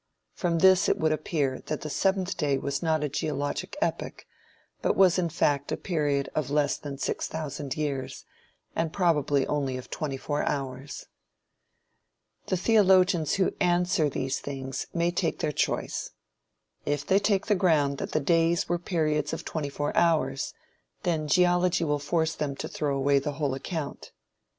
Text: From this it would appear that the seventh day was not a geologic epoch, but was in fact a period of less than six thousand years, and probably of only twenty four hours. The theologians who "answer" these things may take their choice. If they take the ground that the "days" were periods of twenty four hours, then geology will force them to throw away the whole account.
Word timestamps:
From 0.33 0.57
this 0.57 0.89
it 0.89 0.97
would 0.97 1.11
appear 1.11 1.59
that 1.67 1.81
the 1.81 1.89
seventh 1.91 2.35
day 2.35 2.57
was 2.57 2.81
not 2.81 3.03
a 3.03 3.07
geologic 3.09 3.77
epoch, 3.83 4.25
but 4.81 4.95
was 4.97 5.19
in 5.19 5.29
fact 5.29 5.71
a 5.71 5.77
period 5.77 6.27
of 6.33 6.49
less 6.49 6.75
than 6.75 6.97
six 6.97 7.27
thousand 7.27 7.77
years, 7.77 8.25
and 8.75 8.91
probably 8.91 9.43
of 9.43 9.51
only 9.51 9.79
twenty 9.79 10.17
four 10.17 10.41
hours. 10.49 11.05
The 12.47 12.57
theologians 12.57 13.35
who 13.35 13.53
"answer" 13.59 14.09
these 14.09 14.39
things 14.39 14.87
may 14.91 15.11
take 15.11 15.37
their 15.37 15.51
choice. 15.51 16.09
If 16.83 17.05
they 17.05 17.19
take 17.19 17.45
the 17.45 17.53
ground 17.53 17.99
that 17.99 18.11
the 18.11 18.19
"days" 18.19 18.67
were 18.67 18.79
periods 18.79 19.33
of 19.33 19.45
twenty 19.45 19.69
four 19.69 19.95
hours, 19.95 20.55
then 21.03 21.27
geology 21.27 21.83
will 21.83 21.99
force 21.99 22.33
them 22.33 22.55
to 22.55 22.67
throw 22.67 22.97
away 22.97 23.19
the 23.19 23.33
whole 23.33 23.53
account. 23.53 24.11